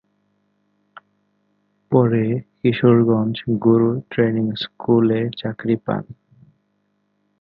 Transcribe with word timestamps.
পরে 1.91 2.23
কিশোরগঞ্জ 2.59 3.35
'গুরু 3.59 3.91
ট্রেনিং' 4.09 4.49
স্কুলে 4.55 5.19
চাকুরী 5.37 5.77
পান। 5.85 6.03